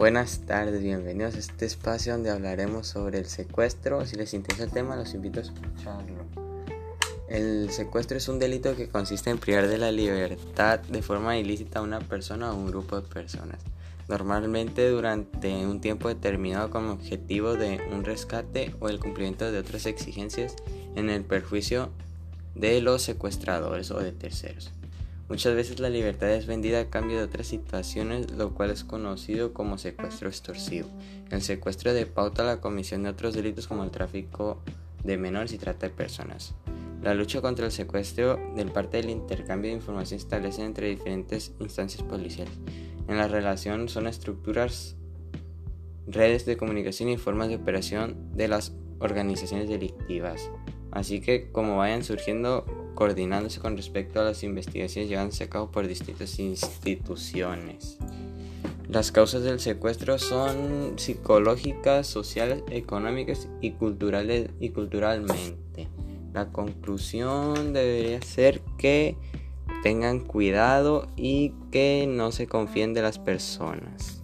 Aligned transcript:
Buenas 0.00 0.38
tardes, 0.46 0.82
bienvenidos 0.82 1.34
a 1.34 1.38
este 1.40 1.66
espacio 1.66 2.14
donde 2.14 2.30
hablaremos 2.30 2.86
sobre 2.86 3.18
el 3.18 3.26
secuestro. 3.26 4.06
Si 4.06 4.16
les 4.16 4.32
interesa 4.32 4.64
el 4.64 4.70
tema, 4.70 4.96
los 4.96 5.12
invito 5.12 5.40
a 5.40 5.42
escucharlo. 5.42 6.24
El 7.28 7.68
secuestro 7.70 8.16
es 8.16 8.26
un 8.26 8.38
delito 8.38 8.74
que 8.74 8.88
consiste 8.88 9.28
en 9.28 9.36
privar 9.36 9.68
de 9.68 9.76
la 9.76 9.92
libertad 9.92 10.78
de 10.80 11.02
forma 11.02 11.36
ilícita 11.36 11.80
a 11.80 11.82
una 11.82 11.98
persona 12.00 12.50
o 12.50 12.56
un 12.56 12.68
grupo 12.68 12.98
de 12.98 13.06
personas, 13.06 13.58
normalmente 14.08 14.88
durante 14.88 15.66
un 15.66 15.82
tiempo 15.82 16.08
determinado 16.08 16.70
con 16.70 16.88
objetivo 16.88 17.56
de 17.56 17.86
un 17.92 18.02
rescate 18.02 18.74
o 18.80 18.88
el 18.88 19.00
cumplimiento 19.00 19.52
de 19.52 19.58
otras 19.58 19.84
exigencias 19.84 20.56
en 20.96 21.10
el 21.10 21.24
perjuicio 21.24 21.90
de 22.54 22.80
los 22.80 23.02
secuestradores 23.02 23.90
o 23.90 24.00
de 24.00 24.12
terceros. 24.12 24.72
Muchas 25.30 25.54
veces 25.54 25.78
la 25.78 25.90
libertad 25.90 26.32
es 26.32 26.48
vendida 26.48 26.80
a 26.80 26.90
cambio 26.90 27.18
de 27.18 27.22
otras 27.22 27.46
situaciones, 27.46 28.32
lo 28.32 28.52
cual 28.52 28.70
es 28.70 28.82
conocido 28.82 29.54
como 29.54 29.78
secuestro 29.78 30.28
extorsivo. 30.28 30.88
El 31.30 31.40
secuestro 31.40 31.94
de 31.94 32.04
pauta 32.04 32.42
la 32.42 32.60
comisión 32.60 33.04
de 33.04 33.10
otros 33.10 33.34
delitos 33.34 33.68
como 33.68 33.84
el 33.84 33.92
tráfico 33.92 34.60
de 35.04 35.16
menores 35.18 35.52
y 35.52 35.58
trata 35.58 35.86
de 35.86 35.94
personas. 35.94 36.56
La 37.00 37.14
lucha 37.14 37.40
contra 37.40 37.66
el 37.66 37.70
secuestro 37.70 38.40
del 38.56 38.72
parte 38.72 38.96
del 38.96 39.08
intercambio 39.08 39.70
de 39.70 39.76
información 39.76 40.18
establece 40.18 40.64
entre 40.64 40.88
diferentes 40.88 41.52
instancias 41.60 42.02
policiales. 42.02 42.52
En 43.06 43.16
la 43.16 43.28
relación 43.28 43.88
son 43.88 44.08
estructuras, 44.08 44.96
redes 46.08 46.44
de 46.44 46.56
comunicación 46.56 47.08
y 47.08 47.18
formas 47.18 47.48
de 47.50 47.54
operación 47.54 48.16
de 48.34 48.48
las 48.48 48.72
organizaciones 48.98 49.68
delictivas. 49.68 50.50
Así 50.90 51.20
que 51.20 51.52
como 51.52 51.76
vayan 51.76 52.02
surgiendo 52.02 52.64
coordinándose 52.94 53.60
con 53.60 53.76
respecto 53.76 54.20
a 54.20 54.24
las 54.24 54.42
investigaciones 54.42 55.08
llevándose 55.08 55.44
a 55.44 55.50
cabo 55.50 55.70
por 55.70 55.86
distintas 55.86 56.38
instituciones. 56.38 57.98
Las 58.88 59.12
causas 59.12 59.44
del 59.44 59.60
secuestro 59.60 60.18
son 60.18 60.94
psicológicas, 60.96 62.08
sociales, 62.08 62.64
económicas 62.70 63.48
y 63.60 63.70
culturales 63.72 64.50
y 64.58 64.70
culturalmente. 64.70 65.88
La 66.32 66.48
conclusión 66.48 67.72
debería 67.72 68.20
ser 68.22 68.60
que 68.78 69.16
tengan 69.84 70.20
cuidado 70.20 71.06
y 71.16 71.52
que 71.70 72.06
no 72.08 72.32
se 72.32 72.46
confíen 72.46 72.92
de 72.92 73.02
las 73.02 73.18
personas. 73.18 74.22